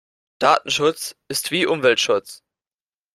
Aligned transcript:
Datenschutz 0.39 1.15
ist 1.27 1.51
wie 1.51 1.67
Umweltschutz. 1.67 2.41